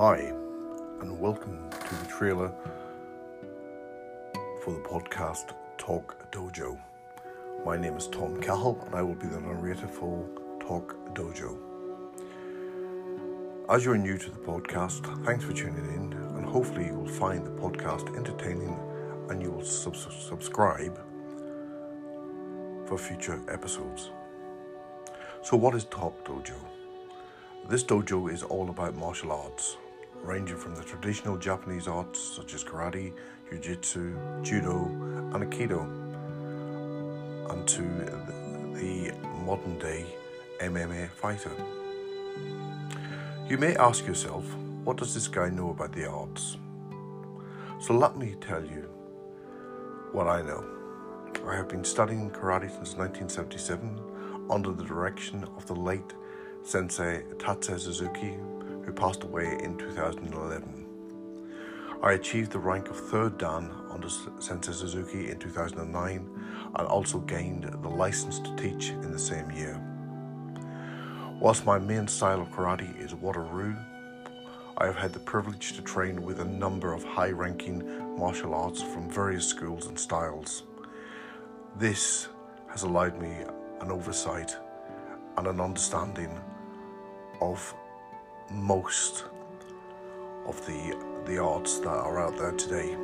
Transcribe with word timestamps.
Hi, 0.00 0.32
and 1.02 1.20
welcome 1.20 1.68
to 1.68 1.94
the 1.94 2.06
trailer 2.06 2.50
for 4.64 4.72
the 4.72 4.80
podcast 4.80 5.52
Talk 5.76 6.16
Dojo. 6.32 6.80
My 7.66 7.76
name 7.76 7.98
is 7.98 8.06
Tom 8.06 8.40
Cahill, 8.40 8.82
and 8.86 8.94
I 8.94 9.02
will 9.02 9.14
be 9.14 9.26
the 9.26 9.38
narrator 9.38 9.86
for 9.86 10.26
Talk 10.58 10.96
Dojo. 11.12 11.54
As 13.68 13.84
you're 13.84 13.98
new 13.98 14.16
to 14.16 14.30
the 14.30 14.38
podcast, 14.38 15.04
thanks 15.26 15.44
for 15.44 15.52
tuning 15.52 15.84
in, 15.84 16.14
and 16.34 16.46
hopefully, 16.46 16.86
you 16.86 16.94
will 16.94 17.06
find 17.06 17.44
the 17.44 17.50
podcast 17.50 18.16
entertaining 18.16 18.74
and 19.28 19.42
you 19.42 19.50
will 19.50 19.66
sub- 19.66 19.96
subscribe 19.96 20.98
for 22.86 22.96
future 22.96 23.38
episodes. 23.50 24.12
So, 25.42 25.58
what 25.58 25.74
is 25.74 25.84
Talk 25.84 26.24
Dojo? 26.24 26.56
This 27.68 27.84
dojo 27.84 28.32
is 28.32 28.42
all 28.42 28.70
about 28.70 28.96
martial 28.96 29.30
arts, 29.30 29.76
ranging 30.22 30.56
from 30.56 30.74
the 30.74 30.82
traditional 30.82 31.36
Japanese 31.36 31.88
arts 31.88 32.20
such 32.20 32.54
as 32.54 32.62
karate, 32.62 33.12
jiu-jitsu, 33.48 34.16
judo, 34.42 34.84
and 35.32 35.44
aikido, 35.44 35.82
and 37.50 37.66
to 37.66 37.82
the 38.78 39.12
modern 39.44 39.78
day 39.78 40.06
MMA 40.60 41.08
fighter. 41.10 41.50
You 43.48 43.58
may 43.58 43.74
ask 43.76 44.06
yourself, 44.06 44.44
what 44.84 44.96
does 44.96 45.12
this 45.14 45.26
guy 45.26 45.48
know 45.48 45.70
about 45.70 45.92
the 45.92 46.06
arts? 46.06 46.56
So 47.80 47.94
let 47.94 48.16
me 48.16 48.36
tell 48.40 48.64
you 48.64 48.88
what 50.12 50.26
I 50.26 50.42
know. 50.42 50.64
I 51.48 51.56
have 51.56 51.68
been 51.68 51.84
studying 51.84 52.30
karate 52.30 52.70
since 52.70 52.94
1977 52.94 54.46
under 54.50 54.72
the 54.72 54.84
direction 54.84 55.44
of 55.56 55.66
the 55.66 55.74
late 55.74 56.14
Sensei 56.62 57.22
Tatsuo 57.38 57.78
Suzuki, 57.80 58.36
who 58.84 58.92
passed 58.92 59.22
away 59.22 59.58
in 59.62 59.76
2011. 59.76 60.86
I 62.02 62.12
achieved 62.12 62.52
the 62.52 62.58
rank 62.58 62.88
of 62.88 62.96
third 62.96 63.36
Dan 63.36 63.70
under 63.90 64.08
Sensei 64.08 64.72
Suzuki 64.72 65.30
in 65.30 65.38
2009 65.38 66.72
and 66.76 66.88
also 66.88 67.18
gained 67.18 67.64
the 67.64 67.88
license 67.88 68.38
to 68.38 68.56
teach 68.56 68.90
in 68.90 69.12
the 69.12 69.18
same 69.18 69.50
year. 69.50 69.78
Whilst 71.40 71.66
my 71.66 71.78
main 71.78 72.08
style 72.08 72.40
of 72.40 72.48
karate 72.48 72.98
is 72.98 73.12
Wado-ryu, 73.12 73.76
I 74.78 74.86
have 74.86 74.96
had 74.96 75.12
the 75.12 75.20
privilege 75.20 75.74
to 75.74 75.82
train 75.82 76.22
with 76.22 76.40
a 76.40 76.44
number 76.44 76.94
of 76.94 77.04
high 77.04 77.32
ranking 77.32 78.16
martial 78.16 78.54
arts 78.54 78.80
from 78.80 79.10
various 79.10 79.46
schools 79.46 79.86
and 79.86 79.98
styles. 79.98 80.62
This 81.76 82.28
has 82.68 82.82
allowed 82.82 83.20
me 83.20 83.30
an 83.80 83.90
oversight 83.90 84.56
and 85.36 85.46
an 85.46 85.60
understanding 85.60 86.38
of 87.42 87.74
most 88.50 89.24
of 90.46 90.64
the 90.66 90.96
the 91.26 91.38
arts 91.38 91.78
that 91.80 91.88
are 91.88 92.18
out 92.18 92.36
there 92.36 92.52
today. 92.52 92.96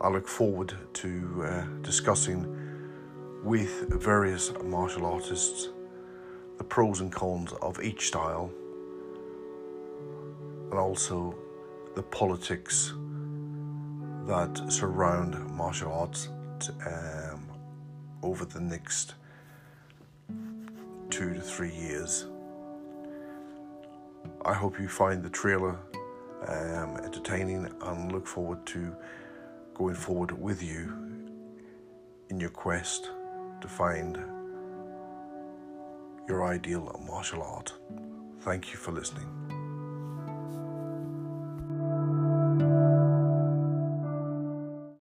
I 0.00 0.08
look 0.08 0.28
forward 0.28 0.74
to 0.94 1.44
uh, 1.44 1.64
discussing 1.82 2.44
with 3.42 3.88
various 3.88 4.52
martial 4.64 5.06
artists 5.06 5.70
the 6.58 6.64
pros 6.64 7.00
and 7.00 7.12
cons 7.12 7.52
of 7.62 7.80
each 7.80 8.08
style 8.08 8.50
and 10.70 10.74
also 10.74 11.34
the 11.94 12.02
politics 12.02 12.92
that 14.26 14.60
surround 14.68 15.50
martial 15.50 15.92
arts 15.92 16.28
um, 16.86 17.48
over 18.22 18.44
the 18.44 18.60
next 18.60 19.14
two 21.08 21.32
to 21.32 21.40
three 21.40 21.74
years. 21.74 22.26
I 24.44 24.54
hope 24.54 24.78
you 24.78 24.88
find 24.88 25.22
the 25.22 25.30
trailer 25.30 25.78
um, 26.46 26.96
entertaining 27.04 27.70
and 27.82 28.12
look 28.12 28.26
forward 28.26 28.64
to 28.66 28.94
going 29.74 29.94
forward 29.94 30.32
with 30.32 30.62
you 30.62 30.92
in 32.28 32.40
your 32.40 32.50
quest 32.50 33.10
to 33.60 33.68
find 33.68 34.16
your 36.28 36.44
ideal 36.44 37.00
martial 37.06 37.42
art. 37.42 37.72
Thank 38.40 38.72
you 38.72 38.78
for 38.78 38.92
listening. 38.92 39.45